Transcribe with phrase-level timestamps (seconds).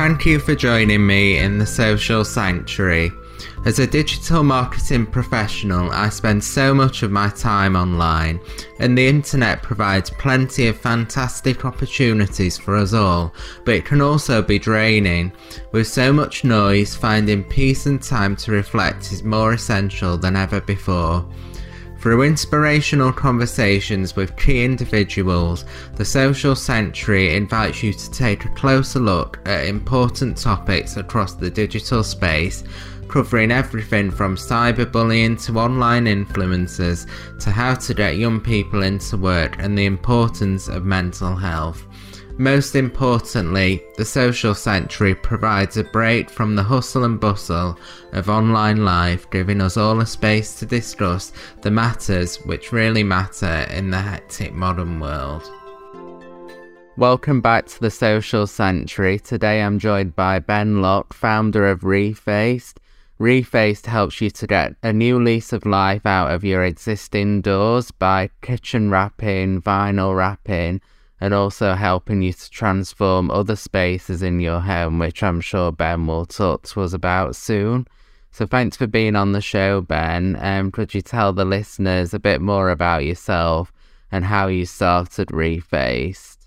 [0.00, 3.12] Thank you for joining me in the social sanctuary.
[3.66, 8.40] As a digital marketing professional, I spend so much of my time online,
[8.78, 13.34] and the internet provides plenty of fantastic opportunities for us all,
[13.66, 15.32] but it can also be draining.
[15.72, 20.62] With so much noise, finding peace and time to reflect is more essential than ever
[20.62, 21.28] before.
[22.00, 28.98] Through inspirational conversations with key individuals, the Social Sanctuary invites you to take a closer
[28.98, 32.64] look at important topics across the digital space,
[33.08, 37.06] covering everything from cyberbullying to online influencers
[37.38, 41.84] to how to get young people into work and the importance of mental health.
[42.40, 47.78] Most importantly, the Social Sanctuary provides a break from the hustle and bustle
[48.12, 53.66] of online life, giving us all a space to discuss the matters which really matter
[53.70, 55.52] in the hectic modern world.
[56.96, 59.18] Welcome back to the Social Sanctuary.
[59.18, 62.78] Today I'm joined by Ben Locke, founder of Refaced.
[63.20, 67.90] Refaced helps you to get a new lease of life out of your existing doors
[67.90, 70.80] by kitchen wrapping, vinyl wrapping,
[71.20, 76.06] and also helping you to transform other spaces in your home, which I'm sure Ben
[76.06, 77.86] will talk to us about soon.
[78.32, 80.38] So thanks for being on the show, Ben.
[80.40, 83.72] Um, could you tell the listeners a bit more about yourself
[84.10, 86.38] and how you started Refaced?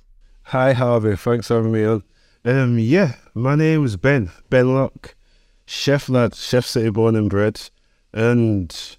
[0.43, 1.15] Hi, Harvey.
[1.15, 2.03] Thanks for having me on.
[2.45, 5.15] Um, yeah, my name is Ben, Ben Locke,
[5.67, 7.69] Sheff lad, Sheff city born and bred.
[8.11, 8.97] And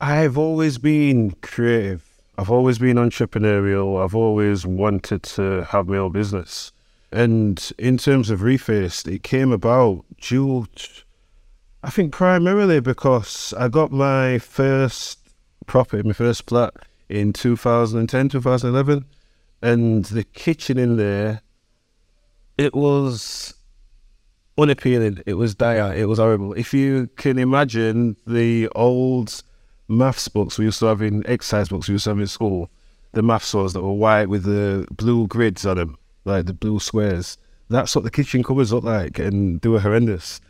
[0.00, 4.02] I've always been creative I've always been entrepreneurial.
[4.02, 6.72] I've always wanted to have my own business.
[7.12, 10.66] And in terms of Refaced, it came about due,
[11.84, 15.20] I think, primarily because I got my first
[15.66, 16.74] property, my first flat
[17.08, 19.04] in 2010, 2011.
[19.62, 21.40] And the kitchen in there,
[22.58, 23.54] it was
[24.58, 25.22] unappealing.
[25.24, 25.94] It was dire.
[25.94, 26.52] It was horrible.
[26.54, 29.42] If you can imagine the old
[29.88, 32.70] maths books we used to have in exercise books we used to have in school,
[33.12, 36.78] the maths swords that were white with the blue grids on them, like the blue
[36.78, 37.38] squares.
[37.68, 40.40] That's what the kitchen cupboards look like, and they were horrendous.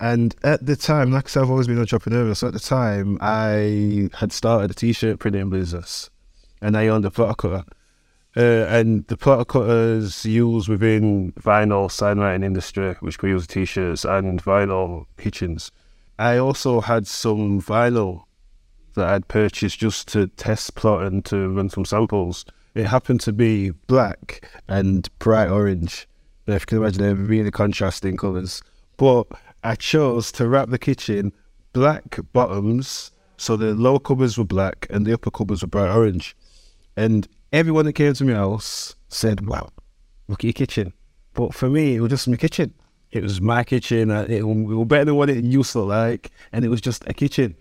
[0.00, 2.36] And at the time, like I said, I've always been entrepreneurial.
[2.36, 6.08] So at the time, I had started a t-shirt printing business,
[6.62, 7.64] and I owned a plotter cutter.
[8.36, 14.42] Uh, and the plotter cutters used within vinyl signwriting industry, which could use t-shirts and
[14.42, 15.72] vinyl kitchens.
[16.18, 18.24] I also had some vinyl
[18.98, 22.44] that I'd purchased just to test plot and to run some samples.
[22.74, 26.06] It happened to be black and bright orange.
[26.46, 28.62] If you can imagine, they're really contrasting colours.
[28.96, 29.26] But
[29.64, 31.32] I chose to wrap the kitchen
[31.72, 36.36] black bottoms, so the lower cupboards were black and the upper cupboards were bright orange.
[36.96, 39.70] And everyone that came to my house said, "Wow,
[40.28, 40.92] look at your kitchen."
[41.34, 42.74] But for me, it was just my kitchen.
[43.10, 44.10] It was my kitchen.
[44.10, 47.56] It was better than what it used to like, and it was just a kitchen.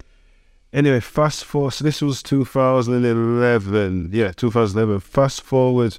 [0.78, 1.72] Anyway, fast forward.
[1.72, 4.12] So this was 2011.
[4.14, 5.00] Yeah, 2011.
[5.00, 5.98] Fast forward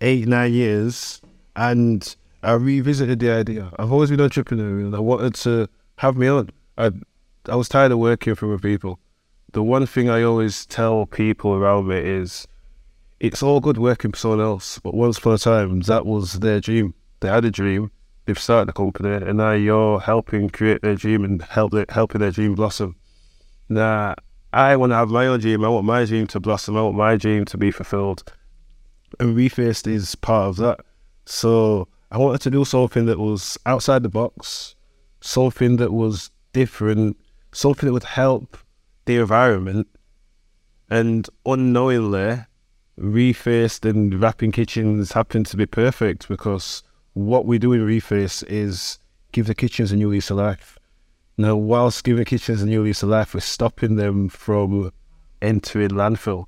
[0.00, 1.20] eight, nine years,
[1.54, 3.70] and I revisited the idea.
[3.78, 4.96] I've always been entrepreneurial.
[4.96, 5.68] I wanted to
[5.98, 6.50] have my own.
[6.76, 6.90] I,
[7.48, 8.98] I was tired of working for other people.
[9.52, 12.48] The one thing I always tell people around me is
[13.20, 16.58] it's all good working for someone else, but once upon a time, that was their
[16.58, 16.94] dream.
[17.20, 17.92] They had a dream,
[18.30, 22.30] they've started a company and now you're helping create their dream and help helping their
[22.30, 22.94] dream blossom.
[23.68, 24.14] Now,
[24.52, 25.64] I want to have my own dream.
[25.64, 26.76] I want my dream to blossom.
[26.76, 28.22] I want my dream to be fulfilled.
[29.18, 30.80] And Refaced is part of that.
[31.24, 34.76] So I wanted to do something that was outside the box,
[35.20, 37.16] something that was different,
[37.50, 38.56] something that would help
[39.06, 39.88] the environment.
[40.88, 42.44] And unknowingly,
[42.96, 46.84] Refaced and wrapping kitchens happened to be perfect because
[47.26, 48.98] what we do in Reface is
[49.32, 50.78] give the kitchens a new lease of life.
[51.36, 54.92] Now, whilst giving kitchens a new lease of life, we're stopping them from
[55.40, 56.46] entering landfill.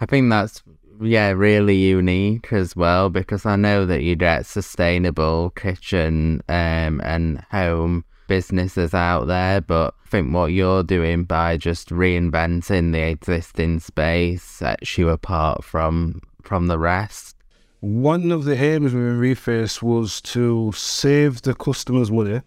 [0.00, 0.62] I think that's
[1.00, 7.44] yeah really unique as well because I know that you get sustainable kitchen um, and
[7.50, 13.80] home businesses out there, but I think what you're doing by just reinventing the existing
[13.80, 17.35] space sets you apart from from the rest.
[17.80, 22.40] One of the aims with Reface was to save the customers money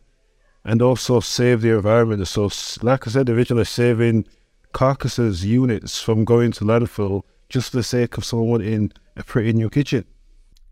[0.63, 2.27] and also save the environment.
[2.27, 2.49] So,
[2.81, 4.25] like I said originally, saving
[4.71, 9.53] carcasses, units from going to landfill just for the sake of someone wanting a pretty
[9.53, 10.05] new kitchen.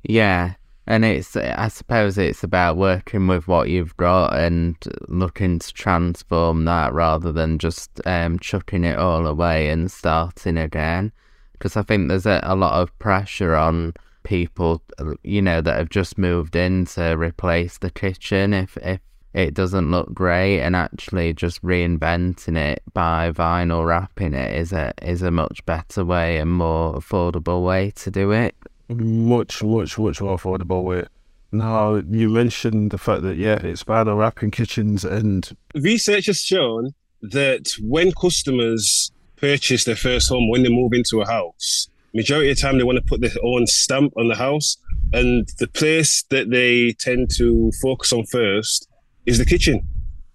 [0.04, 0.54] Yeah,
[0.86, 4.76] and it's I suppose it's about working with what you've got and
[5.08, 11.12] looking to transform that rather than just um, chucking it all away and starting again.
[11.54, 13.94] Because I think there's a, a lot of pressure on
[14.28, 19.00] people, uh, you know, that have just moved in to replace the kitchen if if
[19.34, 24.94] it doesn't look great, and actually just reinventing it by vinyl wrapping it is a
[25.02, 28.56] is a much better way and more affordable way to do it.
[28.90, 31.06] Much, much, much more affordable way.
[31.52, 36.94] Now you mentioned the fact that yeah, it's vinyl wrapping kitchens, and research has shown
[37.22, 42.58] that when customers purchase their first home, when they move into a house, majority of
[42.58, 44.78] the time they want to put their own stamp on the house,
[45.14, 48.88] and the place that they tend to focus on first
[49.26, 49.82] is the kitchen.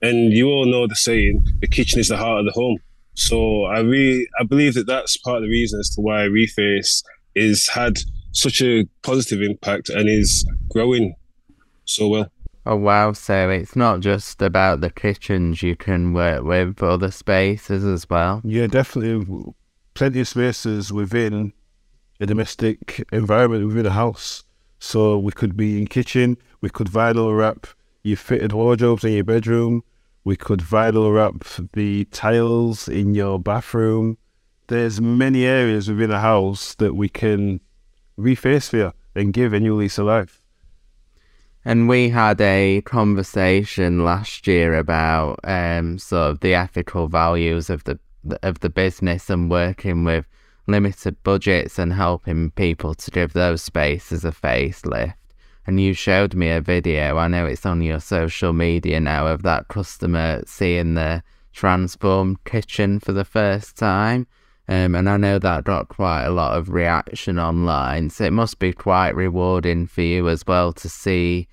[0.00, 2.78] And you all know the saying, the kitchen is the heart of the home.
[3.14, 7.02] So I really, I believe that that's part of the reason as to why Reface
[7.34, 7.98] is had
[8.32, 11.14] such a positive impact and is growing
[11.84, 12.32] so well.
[12.64, 13.12] Oh wow!
[13.12, 18.08] So it's not just about the kitchens you can work with, but other spaces as
[18.08, 18.40] well.
[18.44, 19.52] Yeah, definitely.
[19.94, 21.52] Plenty of spaces within
[22.22, 24.44] a domestic environment within a house.
[24.78, 27.66] So we could be in kitchen, we could vinyl wrap
[28.04, 29.82] your fitted wardrobes in your bedroom.
[30.24, 34.18] We could vinyl wrap the tiles in your bathroom.
[34.68, 37.60] There's many areas within a house that we can
[38.16, 40.40] reface for and give a new lease of life.
[41.64, 47.82] And we had a conversation last year about um, sort of the ethical values of
[47.84, 47.98] the
[48.44, 50.28] of the business and working with
[50.72, 55.14] limited budgets and helping people to give those spaces a facelift
[55.66, 57.16] and you showed me a video.
[57.18, 61.22] I know it's on your social media now of that customer seeing the
[61.52, 64.26] transformed kitchen for the first time.
[64.68, 68.10] Um, and I know that got quite a lot of reaction online.
[68.10, 71.48] So it must be quite rewarding for you as well to see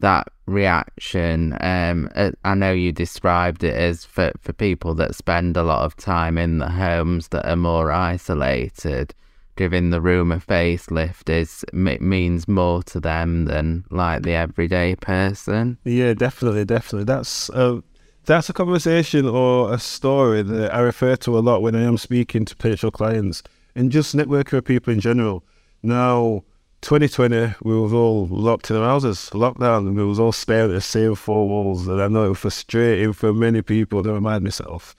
[0.00, 1.56] that reaction.
[1.60, 5.84] Um, uh, I know you described it as for, for people that spend a lot
[5.84, 9.14] of time in the homes that are more isolated
[9.56, 15.78] giving the room a facelift is means more to them than like the everyday person.
[15.84, 17.04] Yeah, definitely, definitely.
[17.04, 17.82] That's a
[18.26, 21.96] that's a conversation or a story that I refer to a lot when I am
[21.96, 23.42] speaking to potential clients
[23.74, 25.44] and just networking with people in general.
[25.82, 26.44] Now,
[26.82, 30.74] 2020, we was all locked in our houses, lockdown, and we was all staring at
[30.74, 34.02] the same four walls, and I know it was frustrating for many people.
[34.02, 34.94] Never mind myself.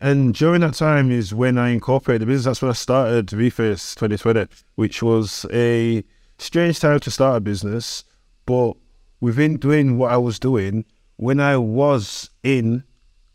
[0.00, 2.44] And during that time is when I incorporated the business.
[2.44, 6.04] That's when I started Reface 2020, which was a
[6.38, 8.04] strange time to start a business.
[8.44, 8.74] But
[9.20, 10.84] within doing what I was doing,
[11.16, 12.82] when I was in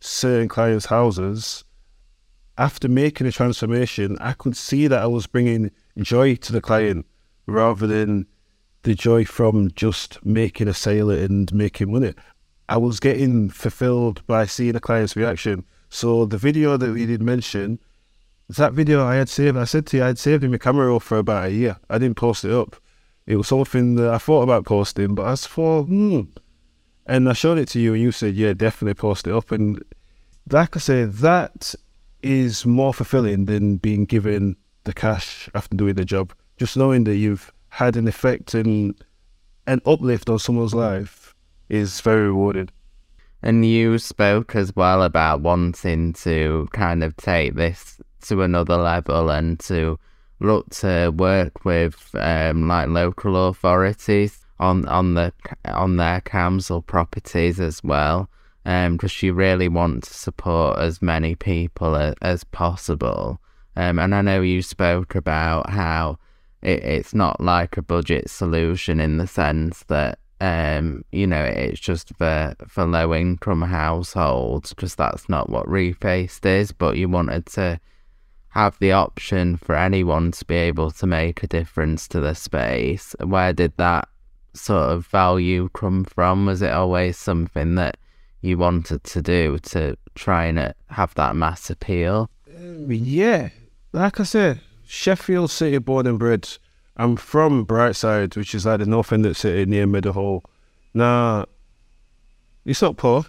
[0.01, 1.63] certain clients' houses,
[2.57, 7.05] after making a transformation, I could see that I was bringing joy to the client
[7.47, 8.27] rather than
[8.83, 12.13] the joy from just making a sale and making money.
[12.69, 17.21] I was getting fulfilled by seeing a client's reaction so the video that we did
[17.21, 17.79] mention,
[18.49, 19.57] that video I had saved.
[19.57, 21.77] I said to you, I had saved in my camera roll for about a year.
[21.89, 22.75] I didn't post it up.
[23.25, 26.21] It was something that I thought about posting, but I thought, hmm.
[27.05, 29.51] And I showed it to you, and you said, yeah, definitely post it up.
[29.51, 29.81] And
[30.51, 31.73] like I say, that
[32.21, 36.33] is more fulfilling than being given the cash after doing the job.
[36.57, 38.95] Just knowing that you've had an effect and
[39.67, 41.35] an uplift on someone's life
[41.69, 42.69] is very rewarding.
[43.43, 49.29] And you spoke as well about wanting to kind of take this to another level
[49.29, 49.99] and to
[50.39, 55.31] look to work with um, like local authorities on on the
[55.65, 58.29] on their council properties as well,
[58.63, 63.39] because um, you really want to support as many people as, as possible.
[63.75, 66.17] Um, and I know you spoke about how
[66.67, 71.79] it, it's not like a budget solution in the sense that um, you know, it's
[71.79, 76.71] just for for low income households because that's not what refaced is.
[76.71, 77.79] But you wanted to
[78.49, 83.15] have the option for anyone to be able to make a difference to the space.
[83.23, 84.07] Where did that
[84.53, 86.45] sort of value come from?
[86.45, 87.97] Was it always something that
[88.41, 92.29] you wanted to do to try and have that mass appeal?
[92.87, 93.49] Yeah,
[93.91, 96.47] like I said, Sheffield City born and bred
[96.99, 100.43] I'm from Brightside, which is like the north end of the city near Meadowhall.
[100.95, 101.45] Now,
[102.65, 103.23] it's not poor,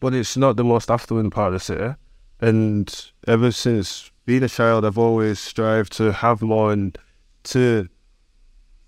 [0.00, 1.94] but it's not the most affluent part of the city.
[2.40, 6.96] And ever since being a child, I've always strived to have more and
[7.44, 7.88] to,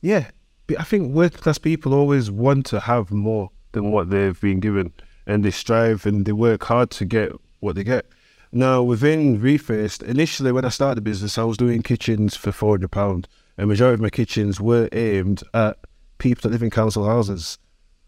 [0.01, 0.31] yeah,
[0.79, 4.95] I think working class people always want to have more than what they've been given.
[5.27, 8.07] And they strive and they work hard to get what they get.
[8.53, 13.25] Now, within Refaced, initially when I started the business, I was doing kitchens for £400
[13.59, 15.79] a majority of my kitchens were aimed at
[16.19, 17.59] people that live in council houses.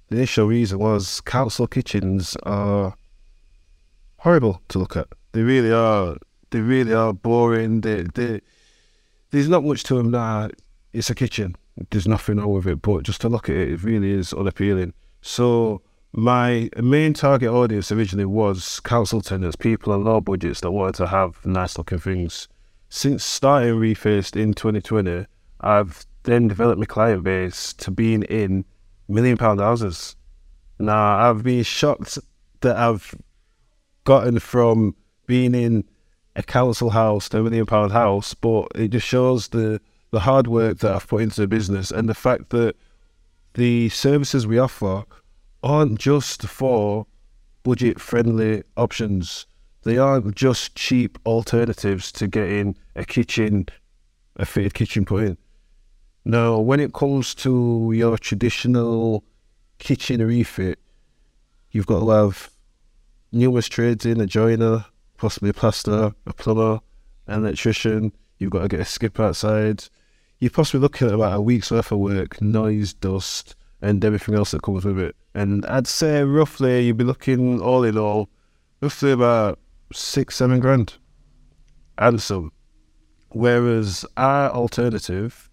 [0.08, 2.94] The initial reason was council kitchens are
[4.18, 5.08] horrible to look at.
[5.32, 6.16] They really are.
[6.50, 7.82] They really are boring.
[7.82, 8.40] They, they,
[9.30, 10.48] there's not much to them now.
[10.92, 11.56] it's a kitchen.
[11.90, 14.94] There's nothing wrong with it, but just to look at it, it really is unappealing.
[15.20, 15.82] So
[16.16, 21.08] my main target audience originally was council tenants, people on low budgets that wanted to
[21.08, 22.46] have nice looking things.
[22.88, 25.26] Since starting Refaced in 2020,
[25.60, 28.64] I've then developed my client base to being in
[29.08, 30.14] million pound houses.
[30.78, 32.16] Now I've been shocked
[32.60, 33.16] that I've
[34.04, 34.94] gotten from
[35.26, 35.82] being in
[36.36, 39.80] a council house to a million pound house, but it just shows the
[40.12, 42.76] the hard work that I've put into the business and the fact that
[43.54, 45.02] the services we offer
[45.64, 47.06] aren't just for
[47.62, 49.46] budget friendly options.
[49.82, 53.66] They aren't just cheap alternatives to getting a kitchen,
[54.36, 55.38] a fitted kitchen put in.
[56.26, 59.24] No, when it comes to your traditional
[59.78, 60.78] kitchen refit,
[61.70, 62.50] you've got to have
[63.32, 64.84] numerous trades in a joiner,
[65.16, 66.80] possibly a plasterer, a plumber,
[67.26, 68.12] an electrician.
[68.38, 69.84] You've got to get a skip outside.
[70.40, 74.50] You're possibly looking at about a week's worth of work, noise, dust, and everything else
[74.50, 75.16] that comes with it.
[75.34, 78.28] And I'd say roughly you'd be looking all in all,
[78.80, 79.58] roughly about
[79.92, 80.94] six, seven grand
[81.98, 82.52] and some.
[83.30, 85.50] Whereas our alternative,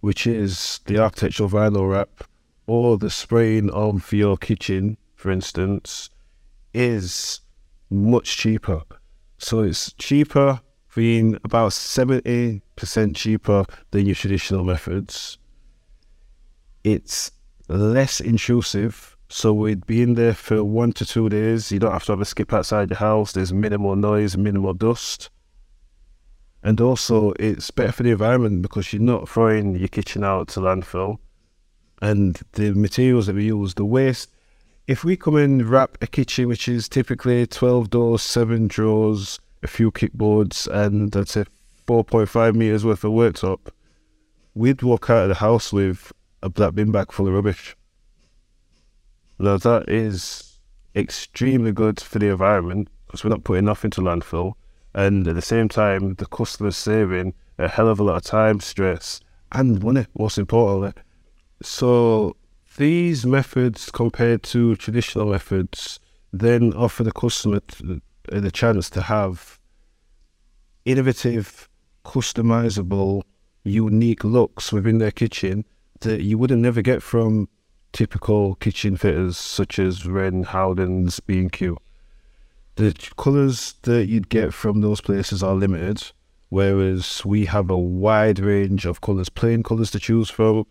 [0.00, 2.24] which is the architectural vinyl wrap
[2.66, 6.10] or the spraying on for your kitchen, for instance,
[6.74, 7.40] is
[7.88, 8.82] much cheaper.
[9.38, 10.60] So it's cheaper,
[10.94, 12.60] being about 70%
[13.14, 15.38] cheaper than your traditional methods.
[16.84, 17.30] It's
[17.68, 19.16] less intrusive.
[19.28, 21.72] So we'd be in there for one to two days.
[21.72, 23.32] You don't have to have a skip outside your house.
[23.32, 25.30] There's minimal noise, minimal dust.
[26.62, 30.60] And also, it's better for the environment because you're not throwing your kitchen out to
[30.60, 31.18] landfill.
[32.02, 34.30] And the materials that we use, the waste,
[34.86, 39.66] if we come in wrap a kitchen which is typically 12 doors, 7 drawers, a
[39.66, 41.46] few kickboards, and that's a
[41.88, 43.68] 4.5 meters worth of worktop,
[44.54, 46.12] we'd walk out of the house with
[46.46, 47.76] a black bin bag full of rubbish.
[49.38, 50.60] Now, that is
[50.94, 54.54] extremely good for the environment because we're not putting nothing to landfill,
[54.94, 58.60] and at the same time, the customer's saving a hell of a lot of time,
[58.60, 59.20] stress,
[59.52, 60.92] and money, most importantly.
[61.62, 62.36] So,
[62.76, 65.98] these methods compared to traditional methods
[66.32, 67.60] then offer the customer
[68.28, 69.58] the chance to have
[70.84, 71.68] innovative,
[72.04, 73.22] customizable,
[73.64, 75.64] unique looks within their kitchen
[76.00, 77.48] that you wouldn't never get from
[77.92, 81.78] typical kitchen fitters such as Wren, Howdens, B&Q.
[82.76, 86.12] The colours that you'd get from those places are limited,
[86.50, 90.66] whereas we have a wide range of colours, plain colours to choose from,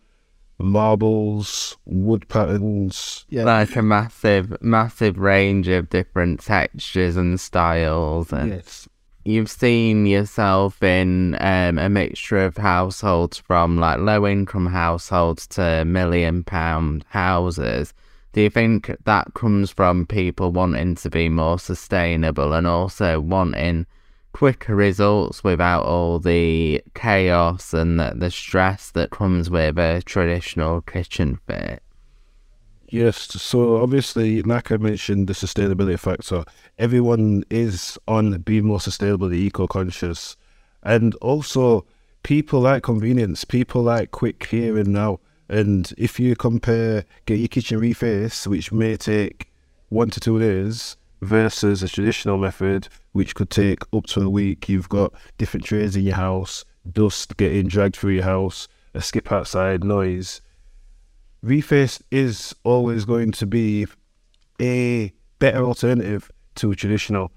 [0.60, 3.26] marbles, wood patterns.
[3.30, 3.44] Yeah.
[3.46, 8.32] Like a massive, massive range of different textures and styles.
[8.32, 8.85] And Yes.
[9.26, 15.84] You've seen yourself in um, a mixture of households from like low income households to
[15.84, 17.94] million pound houses.
[18.34, 23.88] Do you think that comes from people wanting to be more sustainable and also wanting
[24.34, 30.82] quicker results without all the chaos and the, the stress that comes with a traditional
[30.82, 31.82] kitchen fit?
[32.88, 36.44] Yes, so obviously, like I mentioned, the sustainability factor.
[36.78, 40.38] Everyone is on being more sustainable, eco conscious,
[40.84, 41.86] and also
[42.22, 43.44] people like convenience.
[43.44, 45.20] People like quick here and now.
[45.50, 49.52] And if you compare get your kitchen refaced, which may take
[49.90, 54.70] one to two days, versus a traditional method, which could take up to a week,
[54.70, 59.32] you've got different trays in your house, dust getting dragged through your house, a skip
[59.32, 60.42] outside, noise
[61.44, 63.86] Reface is always going to be
[64.62, 67.32] a better alternative to traditional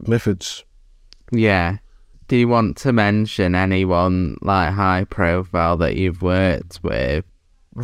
[0.00, 0.64] methods.
[1.30, 1.78] Yeah.
[2.28, 7.24] Do you want to mention anyone like high profile that you've worked with?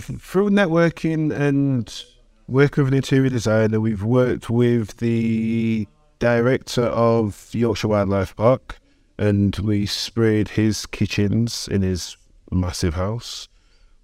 [0.00, 2.04] Through networking and
[2.46, 5.86] working with an interior designer, we've worked with the
[6.18, 8.78] director of Yorkshire Wildlife Park
[9.18, 12.16] and we sprayed his kitchens in his
[12.50, 13.48] massive house.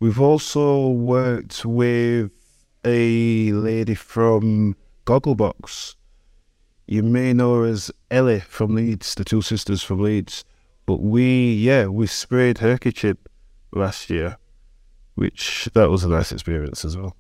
[0.05, 2.31] We've also worked with
[2.85, 5.95] a lady from Gogglebox.
[6.87, 10.45] You may know her as Ellie from Leeds, the two sisters from Leeds.
[10.85, 13.17] But we, yeah, we sprayed her kitchen
[13.73, 14.37] last year,
[15.15, 17.17] which that was a nice experience as well.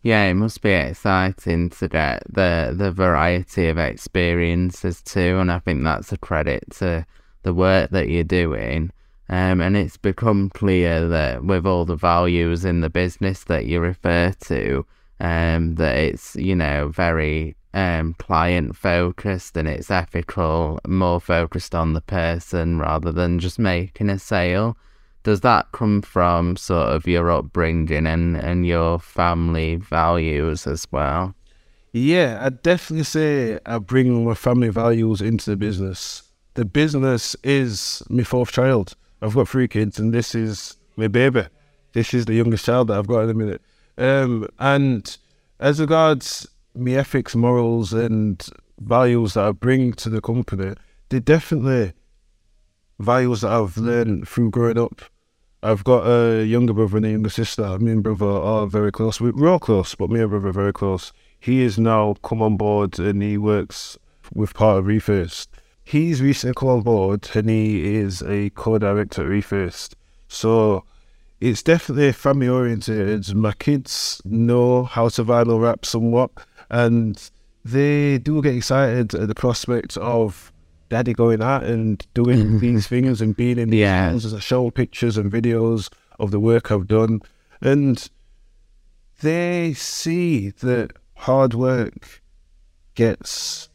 [0.00, 5.58] Yeah, it must be exciting to get the the variety of experiences too, and I
[5.58, 7.04] think that's a credit to
[7.42, 8.92] the work that you're doing.
[9.30, 13.78] Um, and it's become clear that with all the values in the business that you
[13.78, 14.84] refer to,
[15.20, 21.92] um, that it's you know very um client focused and it's ethical, more focused on
[21.92, 24.76] the person rather than just making a sale.
[25.22, 31.34] does that come from sort of your upbringing and, and your family values as well?
[31.92, 36.22] Yeah, I'd definitely say I bring my family values into the business.
[36.54, 38.96] The business is my fourth child.
[39.22, 41.44] I've got three kids, and this is my baby.
[41.92, 43.62] This is the youngest child that I've got in a minute.
[43.98, 45.16] Um, and
[45.58, 48.44] as regards my ethics, morals, and
[48.80, 50.74] values that I bring to the company,
[51.10, 51.92] they definitely
[52.98, 55.02] values that I've learned through growing up.
[55.62, 57.78] I've got a younger brother and a younger sister.
[57.78, 59.20] Me and brother are very close.
[59.20, 61.12] We're all close, but me and brother are very close.
[61.38, 63.98] He has now come on board and he works
[64.32, 65.48] with part of Refaced.
[65.84, 69.94] He's recently come on board and he is a co-director at Refaced.
[70.28, 70.84] So
[71.40, 73.34] it's definitely family oriented.
[73.34, 76.30] My kids know how to vinyl wrap somewhat
[76.70, 77.30] and
[77.64, 80.52] they do get excited at the prospect of
[80.90, 84.10] daddy going out and doing these things and being in these Yeah.
[84.10, 87.20] films as show pictures and videos of the work I've done.
[87.60, 88.08] And
[89.22, 92.22] they see that hard work
[92.94, 93.68] gets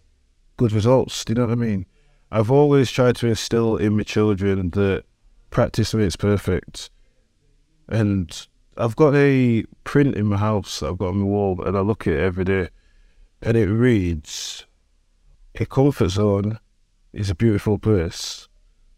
[0.58, 1.24] good results.
[1.26, 1.86] Do you know what I mean?
[2.32, 5.04] I've always tried to instill in my children that
[5.52, 6.90] practice makes perfect.
[7.88, 11.78] And I've got a print in my house that I've got on my wall, and
[11.78, 12.70] I look at it every day,
[13.42, 14.66] and it reads,
[15.56, 16.60] "A comfort zone
[17.14, 18.50] is a beautiful place,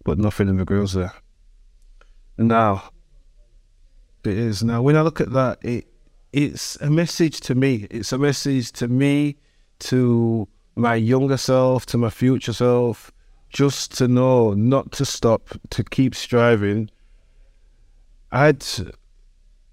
[0.03, 1.13] but nothing ever grows there."
[2.37, 2.91] Now,
[4.23, 4.81] it is now.
[4.81, 5.87] When I look at that, it
[6.33, 7.87] it's a message to me.
[7.91, 9.37] It's a message to me,
[9.79, 13.11] to my younger self, to my future self,
[13.57, 16.91] just to know not to stop, to keep striving.
[18.31, 18.63] I'd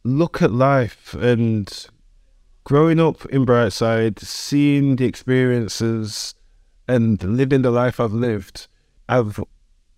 [0.05, 1.69] look at life and
[2.65, 6.35] growing up in Brightside, seeing the experiences
[6.89, 8.69] and living the life I've lived,
[9.07, 9.39] I've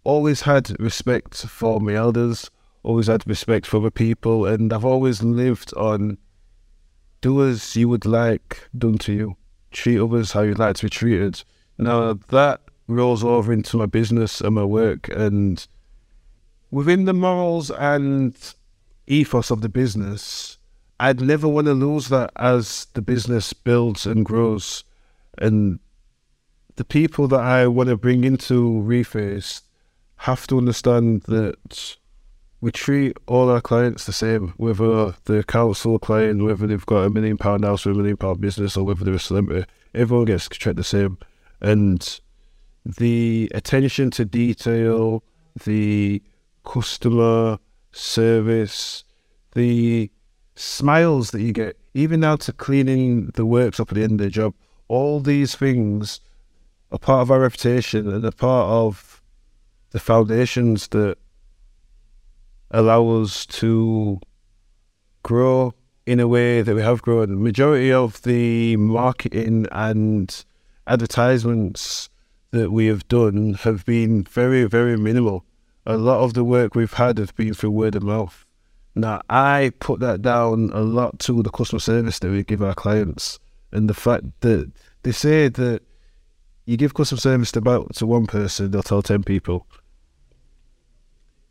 [0.03, 2.51] always had respect for my elders,
[2.83, 6.19] always had respect for other people, and I've always lived on
[7.21, 9.37] do as you would like done to you,
[9.71, 11.45] treat others how you'd like to be treated.
[11.79, 15.67] Now that rolls over into my business and my work, and
[16.71, 18.37] within the morals and
[19.07, 20.59] ethos of the business,
[20.99, 24.85] I'd never want to lose that as the business builds and grows.
[25.39, 25.79] And
[26.77, 29.63] the people that I want to bring into Reface
[30.17, 31.97] have to understand that
[32.61, 37.05] we treat all our clients the same, whether they're a council client, whether they've got
[37.05, 39.71] a million pound house or a million pound business, or whether they're a celebrity.
[39.95, 41.19] Everyone gets treated the same.
[41.61, 42.21] And
[42.87, 45.25] the attention to detail,
[45.65, 46.23] the
[46.65, 47.59] customer
[47.93, 49.03] service,
[49.55, 50.11] the
[50.55, 54.27] smiles that you get, even down to cleaning the works up at the end of
[54.27, 54.55] the job,
[54.89, 56.21] all these things
[56.93, 59.21] are part of our reputation and are part of
[59.91, 61.19] the foundations that
[62.71, 64.21] allow us to
[65.25, 67.31] grow in a way that we have grown.
[67.31, 70.45] The majority of the marketing and
[70.87, 72.09] advertisements
[72.57, 75.45] that we have done have been very, very minimal.
[75.85, 78.45] A lot of the work we've had have been through word of mouth.
[78.95, 82.75] Now, I put that down a lot to the customer service that we give our
[82.75, 83.39] clients
[83.71, 85.83] and the fact that they say that
[86.65, 89.67] you give customer service to about to one person, they'll tell 10 people.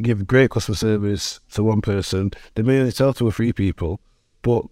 [0.02, 4.02] Give great customer service to one person, they may only tell two or three people,
[4.42, 4.66] but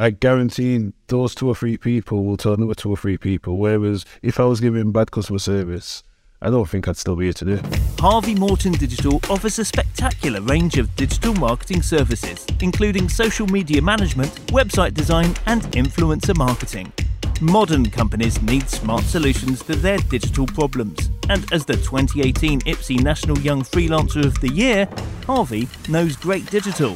[0.00, 3.56] I guarantee those two or three people will tell another two or three people.
[3.56, 6.04] Whereas if I was giving bad customer service,
[6.40, 7.60] I don't think I'd still be here today.
[7.98, 14.30] Harvey Morton Digital offers a spectacular range of digital marketing services, including social media management,
[14.52, 16.92] website design, and influencer marketing.
[17.40, 21.10] Modern companies need smart solutions to their digital problems.
[21.28, 24.88] And as the 2018 IPSE National Young Freelancer of the Year,
[25.26, 26.94] Harvey knows great digital.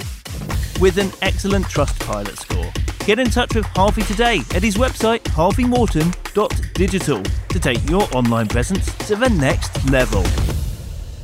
[0.80, 2.72] With an excellent Trustpilot score.
[3.06, 8.94] Get in touch with Harvey today at his website harveymorton.digital to take your online presence
[9.08, 10.22] to the next level.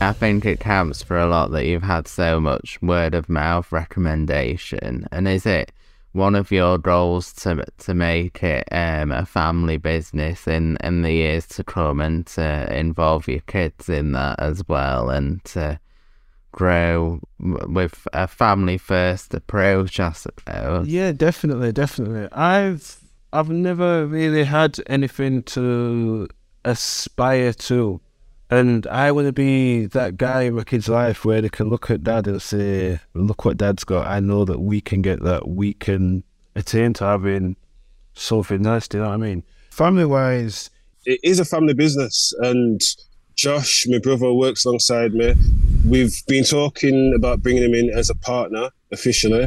[0.01, 3.73] I think it counts for a lot that you've had so much word of mouth
[3.73, 5.07] recommendation.
[5.11, 5.73] And is it
[6.13, 11.13] one of your goals to to make it um, a family business in, in the
[11.13, 15.79] years to come and to involve your kids in that as well and to
[16.53, 20.89] grow with a family first approach, I suppose?
[20.89, 22.29] Yeah, definitely, definitely.
[22.33, 23.01] I've
[23.33, 26.29] I've never really had anything to
[26.65, 28.01] aspire to.
[28.51, 31.91] And I want to be that guy in my kid's life where they can look
[31.91, 34.07] at dad and say, Look what dad's got.
[34.07, 35.49] I know that we can get that.
[35.49, 36.25] We can
[36.57, 37.57] attain to having
[38.15, 38.89] something nice.
[38.89, 39.45] Do you know what I mean?
[39.71, 40.71] Family wise,
[41.05, 42.81] it is a family business and
[43.39, 45.33] Josh, my brother, works alongside me.
[45.87, 49.47] We've been talking about bringing him in as a partner officially.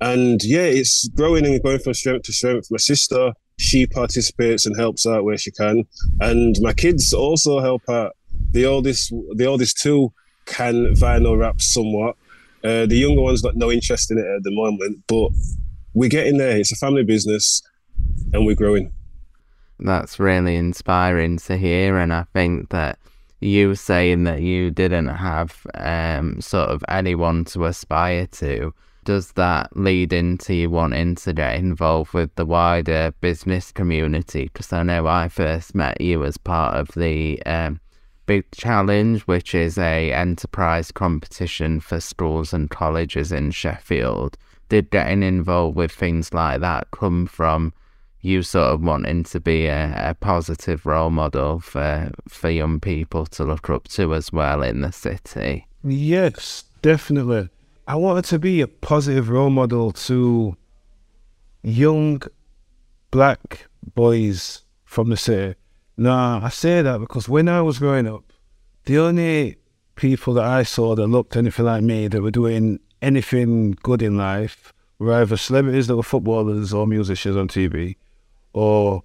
[0.00, 2.68] And yeah, it's growing and going from strength to strength.
[2.70, 5.82] My sister, she participates and helps out where she can.
[6.20, 8.16] And my kids also help out.
[8.52, 10.12] The oldest, the oldest two
[10.46, 12.14] can vinyl wrap somewhat.
[12.62, 15.30] Uh, the younger one's got no interest in it at the moment, but
[15.92, 16.56] we're getting there.
[16.56, 17.62] It's a family business
[18.32, 18.92] and we're growing.
[19.80, 21.98] That's really inspiring to hear.
[21.98, 22.98] And I think that
[23.40, 28.74] you saying that you didn't have um, sort of anyone to aspire to,
[29.04, 34.44] does that lead into you wanting to get involved with the wider business community?
[34.44, 37.80] Because I know I first met you as part of the um,
[38.26, 44.36] Big Challenge, which is a enterprise competition for schools and colleges in Sheffield.
[44.68, 47.72] Did getting involved with things like that come from
[48.20, 53.26] you sort of wanting to be a, a positive role model for for young people
[53.26, 55.66] to look up to as well in the city?
[55.84, 57.48] Yes, definitely.
[57.86, 60.56] I wanted to be a positive role model to
[61.62, 62.22] young
[63.10, 65.58] black boys from the city.
[65.96, 68.32] Now, I say that because when I was growing up,
[68.84, 69.56] the only
[69.96, 74.16] people that I saw that looked anything like me that were doing anything good in
[74.16, 77.96] life were either celebrities that were footballers or musicians on TV
[78.52, 79.02] or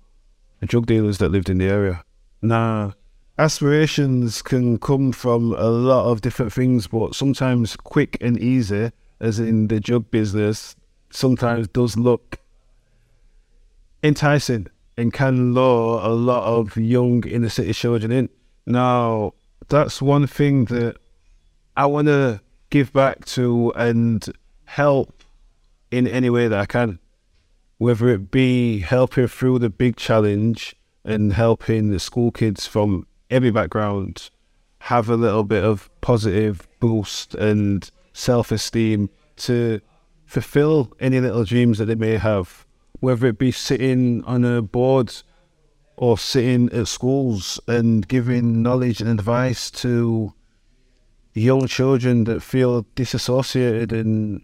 [0.66, 2.04] drug dealers that lived in the area.
[2.42, 2.94] Now,
[3.38, 9.40] aspirations can come from a lot of different things, but sometimes quick and easy, as
[9.40, 10.76] in the drug business,
[11.10, 12.40] sometimes does look
[14.02, 18.30] enticing and can lure a lot of young inner city children in.
[18.66, 19.34] Now,
[19.70, 20.98] that's one thing that
[21.76, 24.26] I want to give back to and
[24.66, 25.24] help
[25.92, 27.00] in any way that I can
[27.84, 33.52] whether it be helping through the big challenge and helping the school kids from every
[33.52, 34.30] background
[34.80, 39.82] have a little bit of positive boost and self esteem to
[40.26, 42.66] fulfill any little dreams that they may have,
[43.02, 45.14] whether it be sitting on a board
[45.98, 50.34] or sitting at schools and giving knowledge and advice to
[51.34, 54.42] young children that feel disassociated and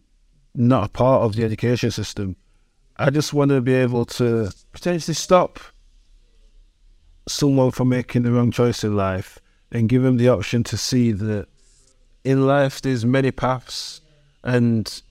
[0.53, 2.35] not a part of the education system.
[3.01, 5.59] I just want to be able to potentially stop
[7.29, 9.39] someone from making the wrong choice in life
[9.71, 11.47] and give them the option to see that
[12.25, 14.01] in life there's many paths
[14.43, 15.01] and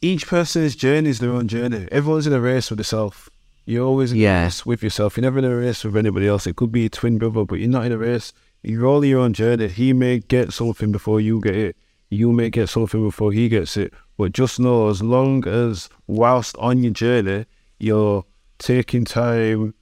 [0.00, 1.88] each person's journey is their own journey.
[1.90, 3.28] Everyone's in a race with yourself.
[3.64, 4.42] You're always in yeah.
[4.42, 5.16] a race with yourself.
[5.16, 6.46] You're never in a race with anybody else.
[6.46, 8.32] It could be a twin brother, but you're not in a race.
[8.62, 9.66] You're all your own journey.
[9.66, 11.76] He may get something before you get it.
[12.08, 13.92] You may get something before he gets it.
[14.16, 17.46] But just know, as long as whilst on your journey,
[17.78, 18.24] you're
[18.58, 19.74] taking time,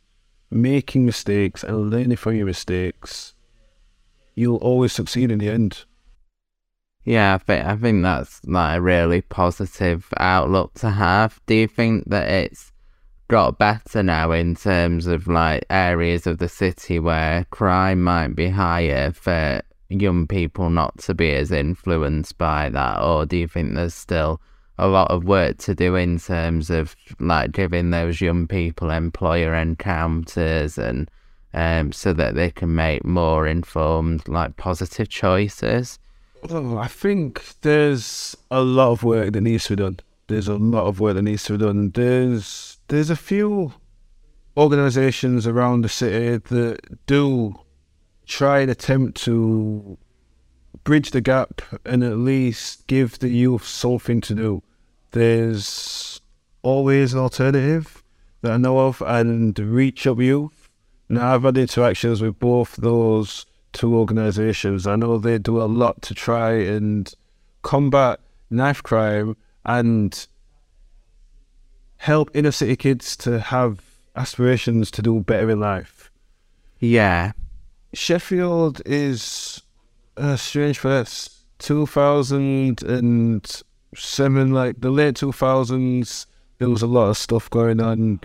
[0.50, 3.34] making mistakes, and learning from your mistakes,
[4.34, 5.84] you'll always succeed in the end.
[7.04, 11.38] Yeah, I think I think that's like a really positive outlook to have.
[11.46, 12.72] Do you think that it's
[13.28, 18.48] got better now in terms of like areas of the city where crime might be
[18.48, 23.74] higher for young people not to be as influenced by that, or do you think
[23.74, 24.40] there's still
[24.78, 29.54] a lot of work to do in terms of like giving those young people employer
[29.54, 31.08] encounters and
[31.52, 35.98] um, so that they can make more informed, like positive choices?
[36.50, 40.00] Oh, I think there's a lot of work that needs to be done.
[40.26, 41.90] There's a lot of work that needs to be done.
[41.90, 43.72] There's there's a few
[44.56, 47.54] organisations around the city that do
[48.26, 49.98] try and attempt to
[50.82, 54.62] bridge the gap and at least give the youth something to do.
[55.12, 56.20] There's
[56.62, 58.02] always an alternative
[58.42, 60.68] that I know of, and Reach Up Youth.
[61.08, 64.86] Now, I've had interactions with both those two organisations.
[64.86, 67.12] I know they do a lot to try and
[67.62, 70.26] combat knife crime and
[71.96, 73.80] help inner city kids to have
[74.14, 76.10] aspirations to do better in life.
[76.78, 77.32] Yeah,
[77.94, 79.62] Sheffield is
[80.16, 81.30] a strange place.
[81.58, 86.26] 2007, like the late 2000s,
[86.58, 88.20] there was a lot of stuff going on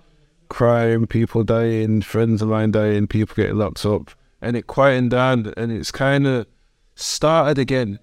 [0.50, 4.12] crime, people dying, friends of mine dying, people getting locked up.
[4.42, 6.48] And it quietened down and it's kind of
[6.96, 8.00] started again.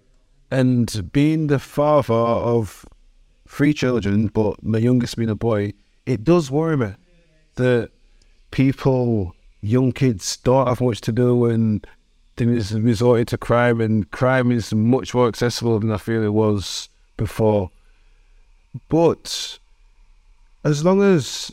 [0.50, 2.86] And being the father of
[3.48, 5.72] three children, but my youngest being a boy,
[6.04, 6.94] it does worry me
[7.56, 7.90] that
[8.52, 9.34] people
[9.66, 11.86] young kids don't have much to do and
[12.36, 16.88] they resorted to crime, and crime is much more accessible than I feel it was
[17.16, 17.70] before.
[18.88, 19.58] But
[20.62, 21.50] as long as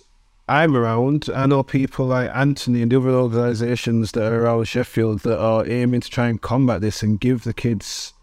[0.50, 5.22] I'm around, I know people like Anthony and the other organisations that are around Sheffield
[5.22, 8.14] that are aiming to try and combat this and give the kids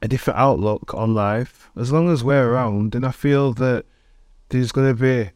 [0.00, 1.68] a different outlook on life.
[1.76, 3.86] As long as we're around, then I feel that
[4.50, 5.30] there's going to be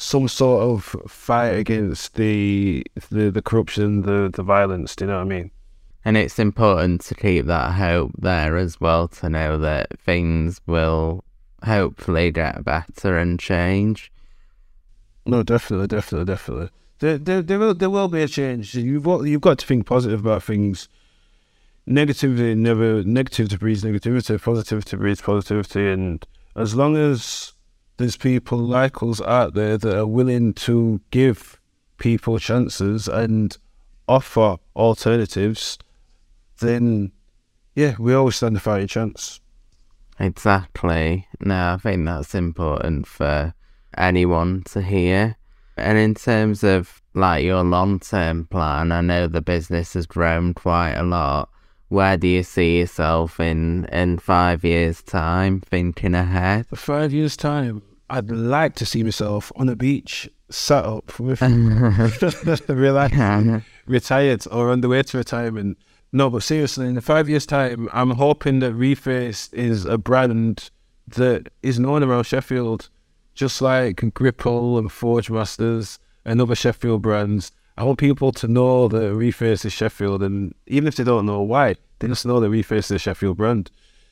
[0.00, 4.96] some sort of fight against the the, the corruption, the the violence.
[4.96, 5.50] Do you know what I mean?
[6.04, 11.22] And it's important to keep that hope there as well to know that things will
[11.62, 14.10] hopefully get better and change.
[15.26, 16.70] No, definitely, definitely, definitely.
[17.00, 18.74] There, there, there will, there will be a change.
[18.74, 20.88] You've got, you've got to think positive about things.
[21.86, 24.40] Negativity never, negativity breeds negativity.
[24.40, 27.52] Positivity breeds positivity, and as long as
[28.00, 31.60] there's people like us out there that are willing to give
[31.98, 33.58] people chances and
[34.08, 35.76] offer alternatives,
[36.60, 37.12] then
[37.74, 39.40] yeah, we always stand a fighting chance.
[40.18, 41.26] Exactly.
[41.40, 43.52] No, I think that's important for
[43.98, 45.36] anyone to hear.
[45.76, 50.54] And in terms of like your long term plan, I know the business has grown
[50.54, 51.50] quite a lot.
[51.88, 56.66] Where do you see yourself in in five years' time, thinking ahead?
[56.74, 61.40] Five years' time, I'd like to see myself on a beach, sat up with
[62.68, 65.78] relaxed, retired, or on the way to retirement.
[66.12, 70.70] No, but seriously, in the five years' time, I'm hoping that Reface is a brand
[71.06, 72.88] that is known around Sheffield
[73.34, 77.52] just like Gripple and Forgemasters and other Sheffield brands.
[77.78, 81.40] I want people to know that Reface is Sheffield, and even if they don't know
[81.40, 83.70] why, they just know that Reface is a Sheffield brand.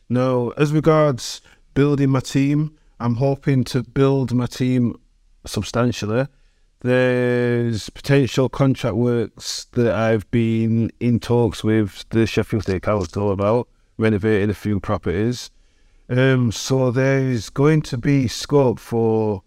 [0.09, 1.43] Now, as regards
[1.75, 4.99] building my team, I'm hoping to build my team
[5.47, 6.27] substantially.
[6.81, 13.69] There's potential contract works that I've been in talks with the Sheffield City Council about
[13.99, 15.51] renovating a few properties.
[16.09, 19.43] Um, so there's going to be scope for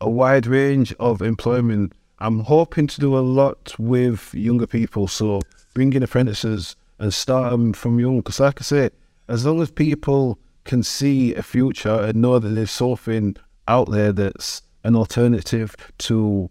[0.00, 1.92] a wide range of employment.
[2.20, 5.40] I'm hoping to do a lot with younger people, so
[5.74, 8.18] bringing apprentices and start them from young.
[8.18, 8.90] Because, like I say,
[9.28, 13.34] as long as people can see a future and know that there's something
[13.66, 16.50] out there that's an alternative to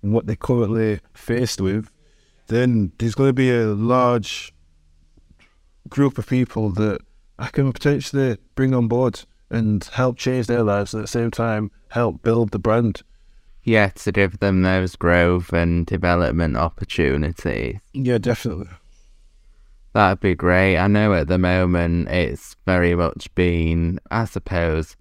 [0.00, 1.90] what they're currently faced with,
[2.46, 4.54] then there's going to be a large
[5.88, 7.00] group of people that
[7.38, 11.70] I can potentially bring on board and help change their lives at the same time
[11.88, 13.02] help build the brand.
[13.64, 17.78] Yeah, to give them those growth and development opportunities.
[17.92, 18.68] Yeah, definitely.
[19.92, 20.76] That'd be great.
[20.76, 24.96] I know at the moment it's very much been, I suppose,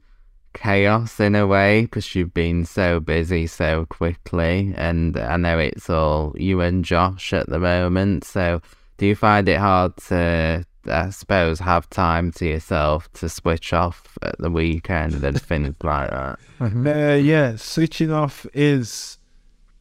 [0.53, 4.73] chaos in a way because you've been so busy so quickly.
[4.75, 8.23] And I know it's all you and Josh at the moment.
[8.23, 8.61] So
[8.97, 14.17] do you find it hard to I suppose, have time to yourself to switch off
[14.21, 16.39] at the weekend and things like that.
[16.59, 16.87] Mm-hmm.
[16.87, 19.17] Uh, yeah, switching off is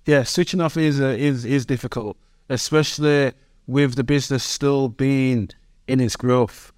[0.06, 2.16] yeah, switching off is uh, is is difficult,
[2.48, 3.32] especially
[3.68, 5.50] with the business still being
[5.86, 6.72] in its growth.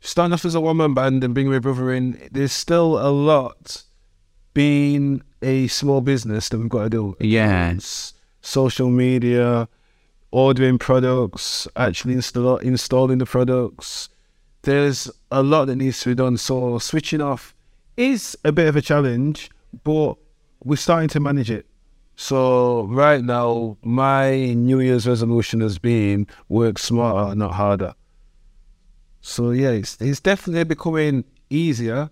[0.00, 3.10] Starting off as a one man band and bringing my brother in, there's still a
[3.10, 3.82] lot
[4.54, 7.16] being a small business that we've got to do.
[7.20, 8.14] Yes.
[8.40, 9.68] Social media,
[10.30, 14.08] ordering products, actually install, installing the products.
[14.62, 16.36] There's a lot that needs to be done.
[16.36, 17.54] So switching off
[17.96, 19.50] is a bit of a challenge,
[19.82, 20.14] but
[20.62, 21.66] we're starting to manage it.
[22.22, 27.94] So right now, my New Year's resolution has been work smarter, not harder.
[29.20, 32.10] So yeah, it's, it's definitely becoming easier.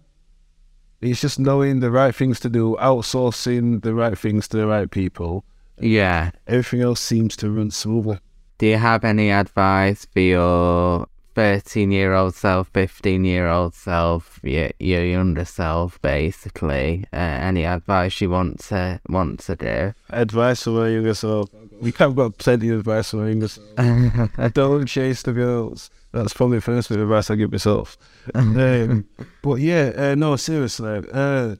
[1.00, 4.90] It's just knowing the right things to do, outsourcing the right things to the right
[4.90, 5.44] people,
[5.78, 6.32] yeah.
[6.46, 8.18] Everything else seems to run smoothly.
[8.58, 14.40] Do you have any advice for your 13 year old self, 15 year old self,
[14.42, 17.04] your, your younger self, basically?
[17.12, 19.94] Uh, any advice you want to want to do?
[20.10, 21.48] Advice for my younger self.
[21.80, 24.52] We have got plenty of advice for my younger self.
[24.54, 25.90] Don't chase the girls.
[26.12, 27.96] That's probably the first bit of advice I give myself.
[28.34, 29.06] um,
[29.42, 31.04] but yeah, uh, no, seriously.
[31.12, 31.56] Uh,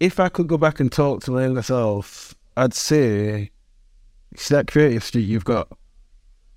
[0.00, 3.52] if I could go back and talk to my younger self, I'd say
[4.36, 5.68] See that creative streak you've got,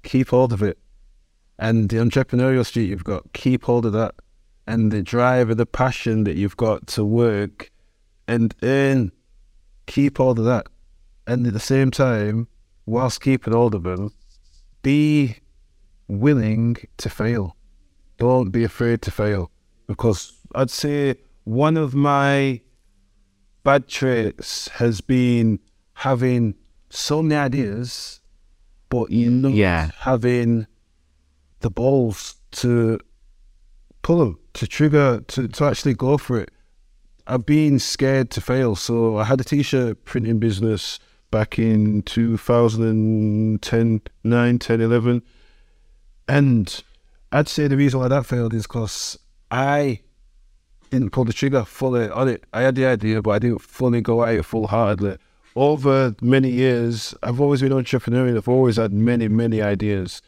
[0.04, 0.78] keep hold of it.
[1.58, 4.16] And the entrepreneurial streak you've got, keep hold of that.
[4.68, 7.72] And the drive and the passion that you've got to work
[8.28, 9.12] and earn,
[9.86, 10.68] keep hold of that.
[11.28, 12.48] And at the same time,
[12.86, 14.12] whilst keeping hold of them,
[14.82, 15.38] be
[16.08, 17.56] willing to fail.
[18.18, 19.52] Don't be afraid to fail.
[19.88, 22.62] Because I'd say one of my
[23.64, 25.60] bad traits has been
[25.94, 26.56] having
[26.90, 28.22] so many ideas,
[28.90, 29.90] but you know, yeah.
[30.00, 30.68] having
[31.60, 33.00] the balls to
[34.02, 36.52] pull them, to trigger, to, to actually go for it.
[37.28, 38.76] I've been scared to fail.
[38.76, 41.00] So I had a t-shirt printing business
[41.32, 45.24] back in 2010, 9, 10, 11.
[46.28, 46.84] And
[47.32, 49.18] I'd say the reason why that failed is because
[49.50, 50.02] I
[50.92, 52.44] didn't pull the trigger fully on it.
[52.54, 55.18] I had the idea, but I didn't fully go at it full heartedly.
[55.56, 58.38] Over many years, I've always been entrepreneurial.
[58.38, 60.22] I've always had many, many ideas.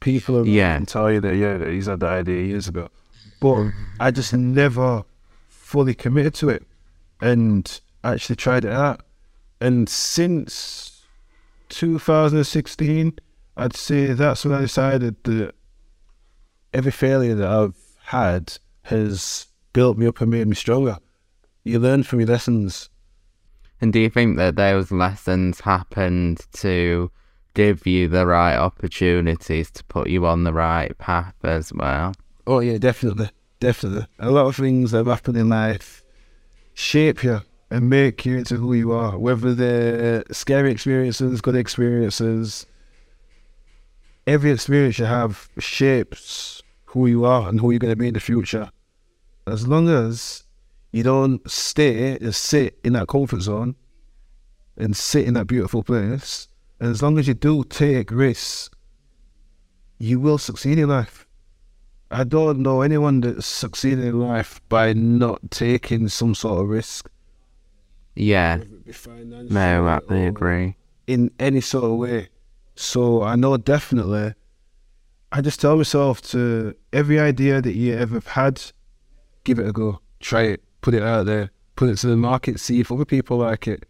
[0.00, 0.76] People Yeah.
[0.76, 2.88] can tell you that, yeah, he's had that idea years ago.
[3.40, 5.04] But I just never
[5.48, 6.66] fully committed to it
[7.20, 9.02] and actually tried it out.
[9.60, 11.02] And since
[11.68, 13.18] 2016,
[13.56, 15.54] I'd say that's when I decided that
[16.72, 20.96] every failure that I've had has built me up and made me stronger.
[21.62, 22.88] You learn from your lessons.
[23.80, 27.10] And do you think that those lessons happened to
[27.60, 32.14] give you the right opportunities to put you on the right path as well?
[32.46, 33.28] Oh yeah, definitely,
[33.60, 34.06] definitely.
[34.18, 36.02] A lot of things that happen in life
[36.72, 39.18] shape you and make you into who you are.
[39.18, 42.64] Whether they're scary experiences, good experiences,
[44.26, 48.14] every experience you have shapes who you are and who you're going to be in
[48.14, 48.70] the future.
[49.46, 50.44] As long as
[50.92, 53.76] you don't stay and sit in that comfort zone
[54.78, 56.48] and sit in that beautiful place,
[56.80, 58.70] and as long as you do take risks,
[59.98, 61.26] you will succeed in life.
[62.10, 67.08] I don't know anyone that's succeeded in life by not taking some sort of risk
[68.16, 68.62] Yeah,
[69.50, 70.76] no, I I agree.
[71.06, 72.28] in any sort of way.
[72.74, 74.34] So I know definitely.
[75.32, 78.60] I just tell myself to every idea that you ever had,
[79.44, 82.58] give it a go, try it, put it out there, put it to the market,
[82.58, 83.86] see if other people like it,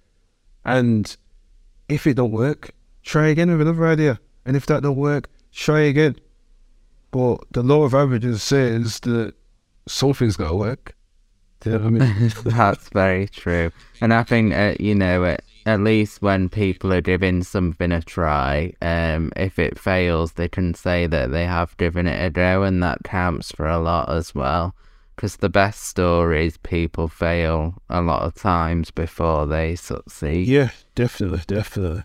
[0.66, 1.16] and
[1.88, 2.72] if it don't work,
[3.02, 6.16] try again with another idea, and if that don't work, try again.
[7.10, 9.34] But the law of averages says that
[9.86, 10.94] something's got to work.
[11.60, 12.32] Do you know what I mean?
[12.44, 13.70] That's very true.
[14.00, 18.00] And I think, uh, you know, at, at least when people are giving something a
[18.00, 22.62] try, um, if it fails, they can say that they have given it a go,
[22.62, 24.74] and that counts for a lot as well.
[25.16, 30.48] Because the best stories, people fail a lot of times before they succeed.
[30.48, 32.04] yeah, definitely, definitely.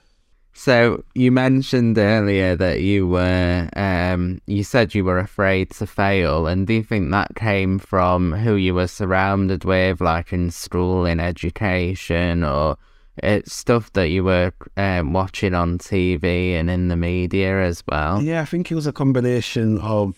[0.58, 6.48] So you mentioned earlier that you were, um, you said you were afraid to fail,
[6.48, 11.06] and do you think that came from who you were surrounded with, like in school,
[11.06, 12.78] in education, or
[13.18, 18.22] it's stuff that you were um, watching on TV and in the media as well?
[18.22, 20.15] Yeah, I think it was a combination of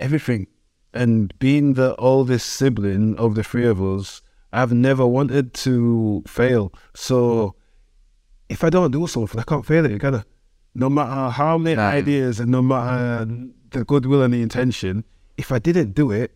[0.00, 0.46] everything.
[0.94, 6.72] And being the oldest sibling of the three of us, I've never wanted to fail.
[6.94, 7.54] So
[8.54, 10.22] if I don't do something, I can't fail it, can I?
[10.74, 11.82] No matter how many No.
[11.82, 13.26] ideas and no matter
[13.70, 15.04] the goodwill and the intention,
[15.36, 16.30] if I didn't do it,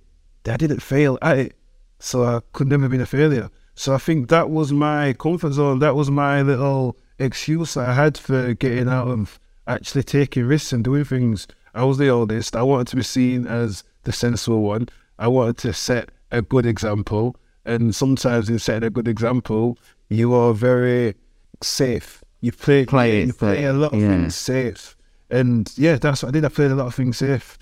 [0.46, 1.52] I didn't fail at it.
[2.00, 3.48] So I could never have been a failure.
[3.74, 5.78] So I think that was my comfort zone.
[5.78, 10.72] That was my little excuse that I had for getting out of actually taking risks
[10.72, 11.46] and doing things.
[11.74, 12.56] I was the oldest.
[12.56, 14.88] I wanted to be seen as the sensible one.
[15.18, 17.36] I wanted to set a good example.
[17.64, 19.78] And sometimes in setting a good example,
[20.08, 21.14] you are very
[21.62, 22.22] safe.
[22.40, 24.08] You play, Play you play a lot of yeah.
[24.08, 24.96] things safe.
[25.30, 26.44] And yeah, that's what I did.
[26.44, 27.58] I played a lot of things safe.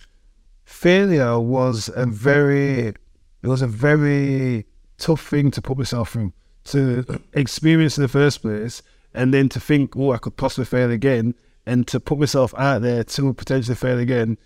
[0.65, 2.97] Failure was a very, it
[3.43, 4.67] was a very
[4.99, 6.33] tough thing to put myself through,
[6.65, 8.83] to experience in the first place,
[9.15, 12.83] and then to think, oh, I could possibly fail again, and to put myself out
[12.83, 14.37] there to potentially fail again.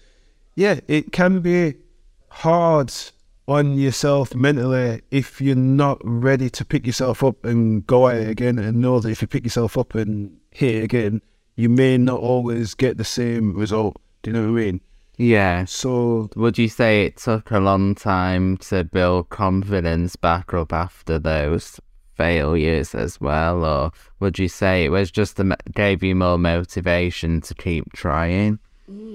[0.55, 1.75] Yeah, it can be
[2.29, 2.93] hard
[3.51, 8.29] on yourself mentally if you're not ready to pick yourself up and go at it
[8.29, 11.21] again and know that if you pick yourself up and hit it again,
[11.57, 14.01] you may not always get the same result.
[14.23, 14.81] Do you know what I mean?
[15.17, 15.65] Yeah.
[15.65, 21.19] So Would you say it took a long time to build confidence back up after
[21.19, 21.81] those
[22.15, 27.41] failures as well, or would you say it was just the gave you more motivation
[27.41, 28.61] to keep trying?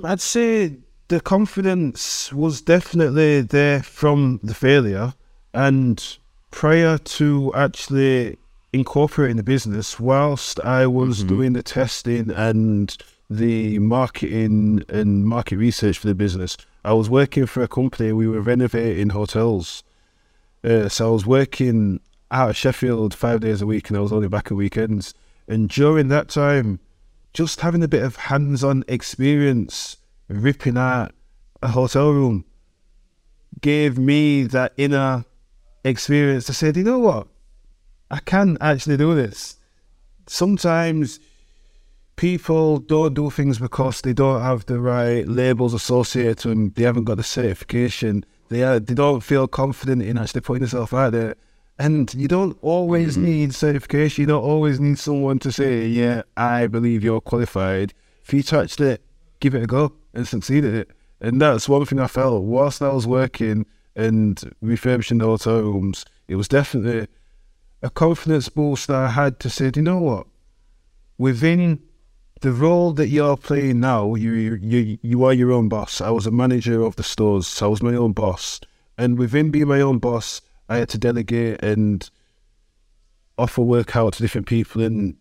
[0.03, 5.13] I'd say the confidence was definitely there from the failure,
[5.53, 6.17] and
[6.51, 8.37] prior to actually
[8.73, 12.95] incorporating the business, whilst I was doing the testing and
[13.29, 18.11] the marketing and market research for the business, I was working for a company.
[18.11, 19.83] We were renovating hotels,
[20.63, 21.99] uh, so I was working
[22.31, 25.13] out of Sheffield five days a week, and I was only back at weekends.
[25.47, 26.79] And during that time,
[27.33, 29.97] just having a bit of hands-on experience
[30.27, 31.13] ripping out
[31.61, 32.45] a hotel room
[33.61, 35.25] gave me that inner
[35.83, 37.27] experience to say, "Do you know what?
[38.11, 39.57] I can actually do this.
[40.27, 41.19] Sometimes
[42.15, 46.71] people don't do things because they don't have the right labels associated to them.
[46.71, 48.25] They haven't got the certification.
[48.49, 51.35] They are, they don't feel confident in actually putting themselves out there.
[51.77, 53.25] And you don't always mm-hmm.
[53.25, 54.21] need certification.
[54.21, 58.79] You don't always need someone to say, "Yeah, I believe you're qualified." If you touched
[58.79, 59.01] it,
[59.39, 60.91] give it a go and succeed at it.
[61.21, 66.05] And that's one thing I felt whilst I was working and refurbishing the hotel rooms.
[66.27, 67.07] It was definitely
[67.81, 70.27] a confidence boost that I had to say, "Do you know what?
[71.17, 71.81] Within
[72.41, 76.01] the role that you're playing now, you you you are your own boss.
[76.01, 78.59] I was a manager of the stores, so I was my own boss.
[78.97, 82.09] And within being my own boss, I had to delegate and
[83.37, 85.15] offer work out to different people and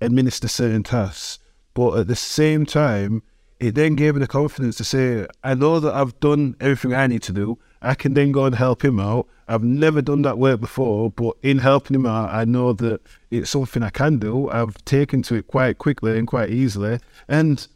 [0.00, 1.38] administer certain tasks.
[1.74, 3.22] But at the same time,
[3.58, 7.06] it then gave me the confidence to say, I know that I've done everything I
[7.06, 7.58] need to do.
[7.80, 9.28] I can then go and help him out.
[9.48, 13.00] I've never done that work before, but in helping him out, I know that
[13.30, 14.50] it's something I can do.
[14.50, 16.98] I've taken to it quite quickly and quite easily,
[17.28, 17.66] and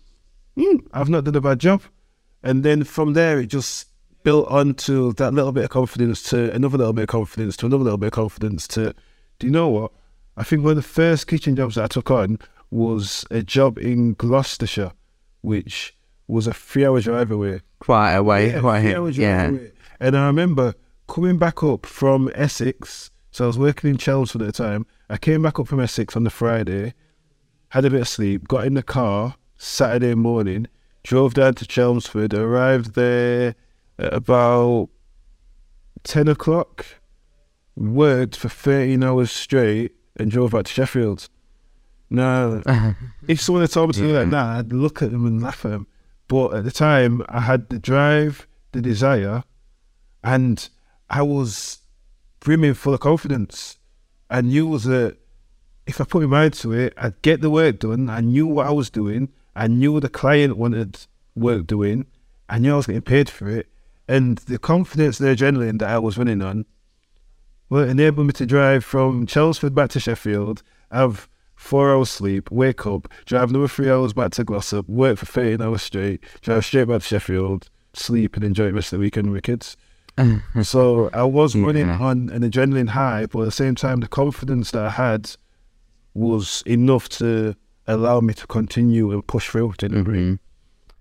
[0.56, 1.82] mm, I've not done a bad job.
[2.42, 3.86] And then from there, it just
[4.22, 7.84] built onto that little bit of confidence to another little bit of confidence to another
[7.84, 8.94] little bit of confidence to,
[9.38, 9.92] do you know what?
[10.36, 12.38] I think one of the first kitchen jobs that I took on
[12.70, 14.92] was a job in Gloucestershire,
[15.42, 17.60] which was a three hour drive away.
[17.80, 19.48] Quite away, Yeah, quite three hours yeah.
[19.48, 19.72] away.
[19.98, 20.74] And I remember
[21.08, 23.10] coming back up from Essex.
[23.32, 24.86] So I was working in Chelmsford at the time.
[25.08, 26.94] I came back up from Essex on the Friday,
[27.70, 30.66] had a bit of sleep, got in the car Saturday morning,
[31.04, 33.54] drove down to Chelmsford, arrived there
[33.98, 34.88] at about
[36.04, 36.86] 10 o'clock,
[37.76, 41.28] worked for 13 hours straight, and drove back to Sheffield.
[42.10, 42.62] Now,
[43.28, 45.64] if someone had told me to do that now, I'd look at them and laugh
[45.64, 45.86] at them.
[46.28, 49.44] But at the time, I had the drive, the desire,
[50.22, 50.68] and
[51.08, 51.78] I was
[52.40, 53.78] brimming full of confidence.
[54.28, 55.16] I knew that
[55.86, 58.08] if I put my mind to it, I'd get the work done.
[58.10, 59.30] I knew what I was doing.
[59.56, 62.06] I knew the client wanted work doing.
[62.48, 63.68] I knew I was getting paid for it.
[64.06, 66.66] And the confidence and the adrenaline that I was running on
[67.70, 71.28] well, it enabled me to drive from Chelmsford back to Sheffield, have
[71.60, 75.60] four hours sleep, wake up, drive another three hours back to Glossop, work for 13
[75.60, 79.30] hours straight, drive straight back to Sheffield, sleep and enjoy the rest of the weekend
[79.30, 79.76] with kids.
[80.62, 84.70] so I was running on an adrenaline high, but at the same time, the confidence
[84.72, 85.30] that I had
[86.14, 87.54] was enough to
[87.86, 89.96] allow me to continue and push through to the.
[89.96, 90.38] Mhm.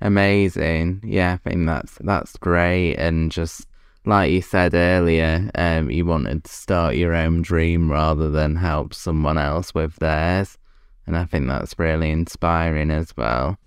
[0.01, 1.01] Amazing.
[1.05, 2.95] Yeah, I think that's that's great.
[2.95, 3.66] And just
[4.06, 8.93] like you said earlier, um, you wanted to start your own dream rather than help
[8.93, 10.58] someone else with theirs.
[11.06, 13.58] And I think that's really inspiring as well.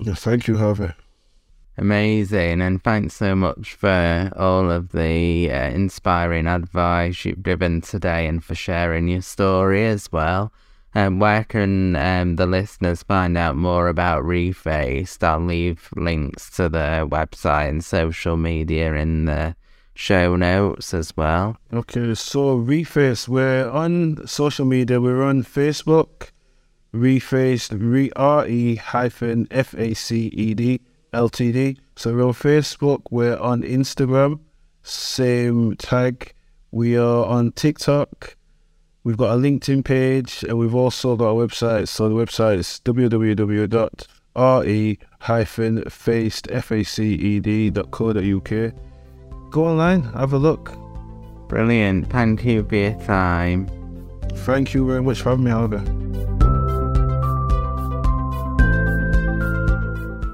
[0.00, 0.92] Yeah, thank you, Harvey.
[1.76, 8.26] Amazing, and thanks so much for all of the uh, inspiring advice you've given today
[8.26, 10.52] and for sharing your story as well.
[10.94, 15.22] Um, where can um, the listeners find out more about Refaced?
[15.22, 19.54] I'll leave links to their website and social media in the
[20.00, 21.58] show notes as well.
[21.74, 24.98] Okay, so Refaced, we're on social media.
[24.98, 26.30] We're on Facebook,
[26.94, 28.08] Refaced, re,
[28.76, 30.80] hyphen F-A-C-E-D,
[31.12, 31.76] L-T-D.
[31.96, 33.02] So we're on Facebook.
[33.10, 34.40] We're on Instagram,
[34.82, 36.32] same tag.
[36.70, 38.36] We are on TikTok.
[39.04, 41.88] We've got a LinkedIn page, and we've also got a website.
[41.88, 43.30] So the website is www.re-faced,
[49.50, 50.72] Go online, have a look.
[51.48, 52.08] Brilliant.
[52.08, 53.68] Thank you for your time.
[54.46, 56.29] Thank you very much for having me, Albert.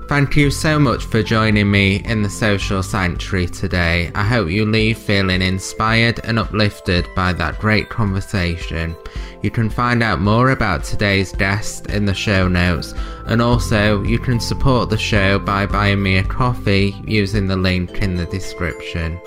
[0.08, 4.12] Thank you so much for joining me in the social sanctuary today.
[4.14, 8.94] I hope you leave feeling inspired and uplifted by that great conversation.
[9.42, 12.94] You can find out more about today's guest in the show notes,
[13.26, 18.00] and also you can support the show by buying me a coffee using the link
[18.00, 19.20] in the description.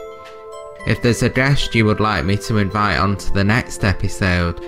[0.88, 4.64] If there's a guest you would like me to invite onto the next episode,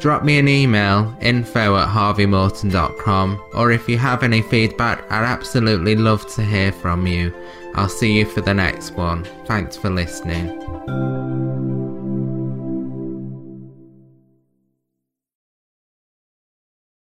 [0.00, 5.94] drop me an email info at harveymorton.com or if you have any feedback, I'd absolutely
[5.94, 7.32] love to hear from you.
[7.74, 9.24] I'll see you for the next one.
[9.46, 11.79] Thanks for listening.